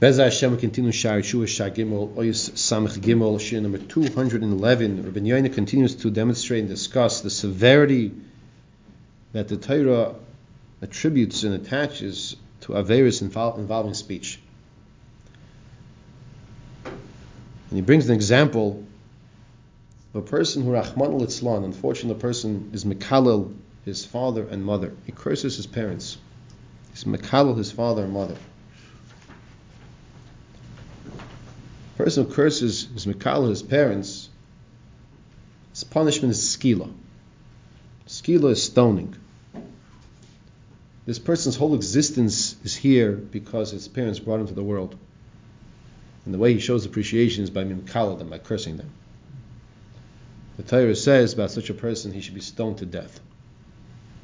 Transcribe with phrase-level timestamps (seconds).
[0.00, 5.02] Bez Hashem, we continue Shar Yeshua Shar Gimel, Oyus Samach Gimel, Shir number 211.
[5.02, 8.12] Rabbi Yoina continues to demonstrate and discuss the severity
[9.32, 10.14] that the Torah
[10.80, 14.38] attributes and attaches to Averis involving speech.
[16.84, 18.84] And he brings an example
[20.14, 23.52] of a person who Rahman al unfortunately the person is Mekalel,
[23.84, 24.92] his father and mother.
[25.06, 26.18] He curses his parents.
[26.92, 28.36] He's Mekalel, his father and mother.
[31.98, 34.28] Person who curses his Mekalel, his parents,
[35.72, 36.92] his punishment is skila.
[38.06, 39.16] Skila is stoning.
[41.06, 44.96] This person's whole existence is here because his parents brought him to the world.
[46.24, 48.90] And the way he shows appreciation is by mimkala them, by cursing them.
[50.56, 53.18] The Torah says about such a person he should be stoned to death.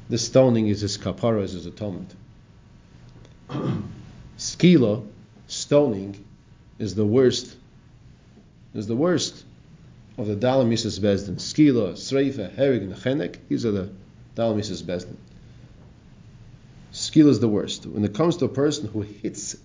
[0.07, 2.13] This stoning is his kapara, is his atonement.
[4.37, 5.05] Skila,
[5.47, 6.23] stoning,
[6.79, 7.57] is the worst.
[8.75, 9.45] Is the worst
[10.17, 11.35] of the dalamisis bezdin.
[11.35, 13.37] Skila, sreifa, herig, and chenek.
[13.47, 13.89] These are the
[14.35, 15.15] dalamisis bezdin.
[16.91, 17.85] Skila is the worst.
[17.85, 19.55] When it comes to a person who hits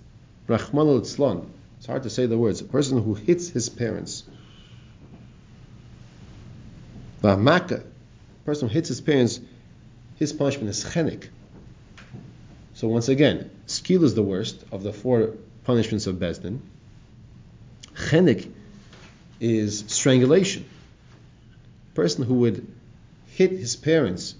[0.46, 4.24] Rahman al it's hard to say the words, a person who hits his parents.
[7.22, 9.40] V'amaka, a person who hits his parents,
[10.16, 11.28] his punishment is chenik.
[12.74, 16.60] So once again, skil is the worst of the four punishments of Bezdin.
[17.94, 18.50] Chenik
[19.40, 20.64] is strangulation.
[21.92, 22.66] A person who would
[23.26, 24.34] hit his parents,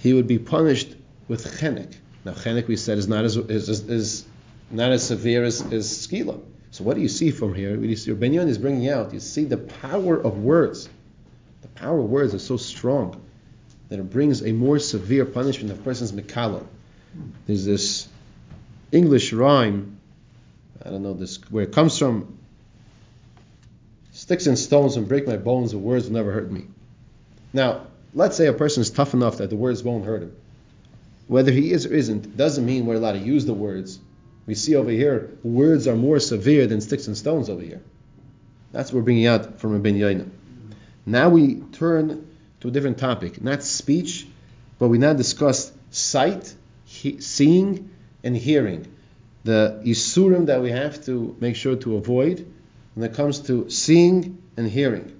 [0.00, 0.96] he would be punished
[1.28, 1.94] with chenek.
[2.24, 4.26] Now, chenek we said is not as is, is,
[4.70, 6.40] not as severe as, as skila.
[6.72, 7.78] So, what do you see from here?
[7.78, 9.12] What you see, Benyon is bringing out.
[9.12, 10.88] You see the power of words.
[11.62, 13.20] The power of words is so strong
[13.88, 16.64] that it brings a more severe punishment of person's mikalo.
[17.46, 18.08] There's this
[18.92, 19.98] English rhyme.
[20.84, 22.38] I don't know this where it comes from.
[24.12, 26.64] Sticks and stones and break my bones, the words will never hurt me.
[27.52, 30.36] Now, let's say a person is tough enough that the words won't hurt him.
[31.28, 33.98] Whether he is or isn't doesn't mean we're allowed to use the words.
[34.46, 37.82] We see over here, words are more severe than sticks and stones over here.
[38.72, 40.28] That's what we're bringing out from Rabbi Yaina.
[41.06, 42.26] Now we turn
[42.60, 44.26] to a different topic, not speech,
[44.78, 47.90] but we now discuss sight, he, seeing,
[48.23, 48.87] and hearing.
[49.43, 52.45] The isurim that we have to make sure to avoid
[52.95, 55.11] when it comes to seeing and hearing.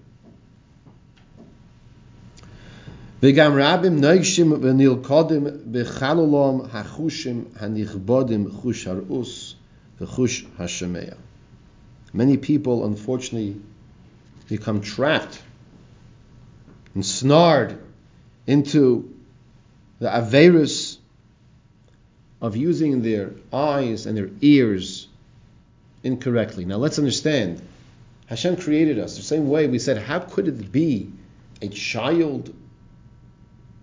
[3.23, 9.55] וגם רבים נויגשים ונלכודים בחלולום החושים הנכבודים חוש הראוס
[10.01, 10.99] וחוש השמע.
[12.13, 13.55] Many people, unfortunately,
[14.47, 15.41] become trapped
[16.93, 17.77] and snared
[18.47, 19.13] into
[19.99, 20.88] the averus
[22.40, 25.08] of using their eyes and their ears
[26.02, 26.64] incorrectly.
[26.64, 27.60] Now let's understand.
[28.26, 31.10] Hashem created us the same way we said, how could it be
[31.62, 32.54] a child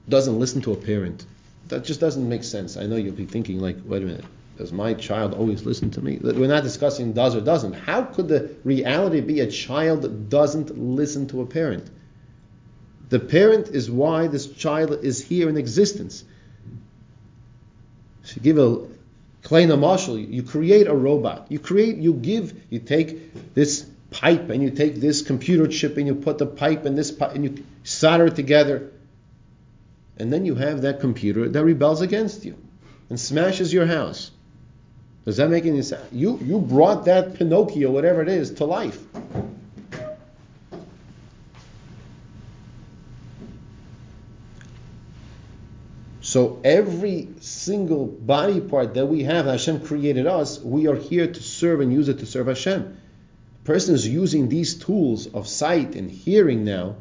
[0.09, 1.25] doesn't listen to a parent.
[1.67, 2.77] That just doesn't make sense.
[2.77, 4.25] I know you'll be thinking, like, wait a minute,
[4.57, 6.17] does my child always listen to me?
[6.21, 7.73] We're not discussing does or doesn't.
[7.73, 11.89] How could the reality be a child doesn't listen to a parent?
[13.09, 16.23] The parent is why this child is here in existence.
[18.35, 18.85] You give a
[19.43, 21.47] kleina marshal, you create a robot.
[21.49, 26.07] You create, you give, you take this pipe and you take this computer chip and
[26.07, 28.91] you put the pipe and this pipe and you solder it together
[30.17, 32.55] and then you have that computer that rebels against you
[33.09, 34.31] and smashes your house.
[35.25, 36.05] Does that make any sense?
[36.11, 38.99] You you brought that Pinocchio, whatever it is, to life.
[46.27, 51.41] So every single body part that we have, Hashem created us, we are here to
[51.41, 52.97] serve and use it to serve Hashem.
[53.63, 56.97] Person is using these tools of sight and hearing now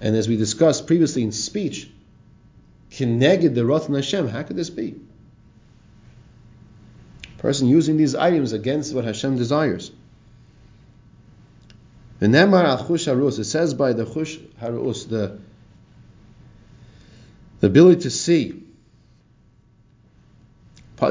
[0.00, 1.88] and as we discussed previously in speech,
[2.90, 4.96] connected the Ratan Hashem, how could this be?
[7.38, 9.92] Person using these items against what Hashem desires.
[12.18, 15.38] The Nemar al Harus, it says by the Chush Harus, the,
[17.64, 18.62] the ability to see.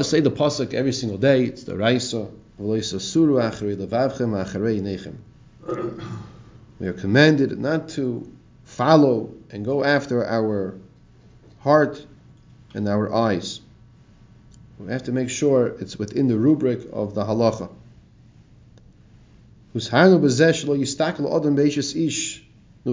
[0.02, 1.46] Say the pasuk every single day.
[1.46, 2.28] It's the Raisa.
[2.60, 5.16] V'loisa suru acharei levavchem acharei nechem.
[6.78, 8.30] We are commanded not to
[8.62, 10.78] follow and go after our
[11.58, 12.06] heart
[12.72, 13.60] and our eyes.
[14.78, 17.68] We have to make sure it's within the rubric of the halacha.
[22.86, 22.92] A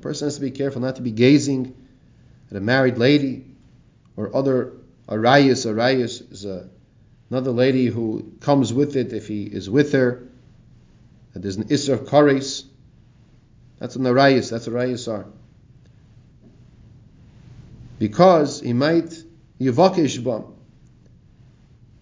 [0.00, 1.74] person has to be careful not to be gazing
[2.50, 3.44] at a married lady,
[4.16, 4.72] or other
[5.08, 5.66] arayas.
[5.66, 6.68] Arayas is a,
[7.30, 10.26] another lady who comes with it if he is with her.
[11.34, 12.64] That there's an isser kares.
[13.78, 14.50] That's an arayas.
[14.50, 15.26] That's what arayas are.
[17.98, 19.22] Because he might
[19.60, 20.44] yavakish bam.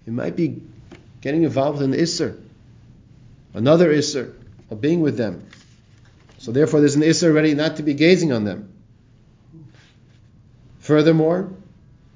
[0.05, 0.63] He might be
[1.21, 2.41] getting involved in isser,
[3.55, 4.33] another isser
[4.71, 5.45] of being with them.
[6.47, 8.73] So therefore, there's an isser ready not to be gazing on them.
[10.79, 11.51] Furthermore,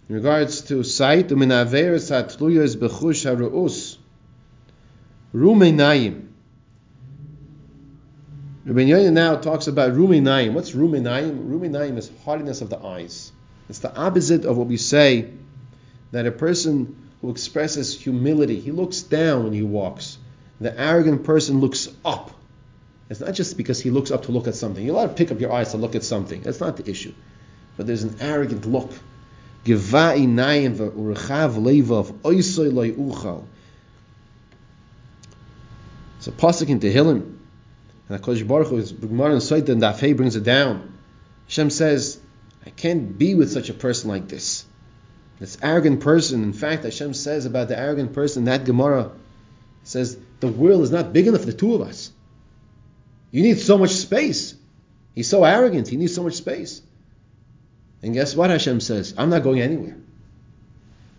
[0.08, 2.12] in regards to sight, rumenayim.
[8.66, 10.52] Rabbi Yonya now talks about rumenayim.
[10.52, 11.48] What's rumenayim?
[11.48, 13.32] Rumenayim is hardiness of the eyes.
[13.68, 15.28] It's the opposite of what we say
[16.12, 20.18] that a person who expresses humility, he looks down when he walks.
[20.60, 22.30] The arrogant person looks up.
[23.10, 24.82] It's not just because he looks up to look at something.
[24.82, 26.40] You're allowed to pick up your eyes to look at something.
[26.40, 27.12] That's not the issue
[27.80, 28.90] but there's an arrogant look.
[29.64, 29.80] It's a
[36.30, 37.38] pasuk in Tehillim,
[38.10, 40.92] and Hakadosh Baruch Hu, is Gemara and Saita and Dafei brings it down.
[41.46, 42.18] Hashem says,
[42.66, 44.66] "I can't be with such a person like this."
[45.38, 46.42] This arrogant person.
[46.42, 49.10] In fact, Hashem says about the arrogant person that Gemara
[49.84, 52.12] says the world is not big enough for the two of us.
[53.30, 54.54] You need so much space.
[55.14, 55.88] He's so arrogant.
[55.88, 56.82] He needs so much space.
[58.02, 59.14] And guess what Hashem says?
[59.16, 59.96] I'm not going anywhere.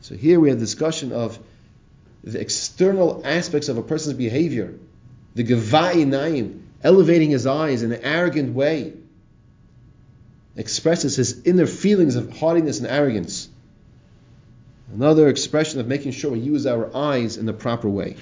[0.02, 1.38] So here we have discussion of
[2.24, 4.74] the external aspects of a person's behavior.
[5.36, 8.94] The Gavai Naim, elevating his eyes in an arrogant way,
[10.56, 13.48] expresses his inner feelings of haughtiness and arrogance.
[14.94, 18.18] Another expression of making sure we use our eyes in the proper way.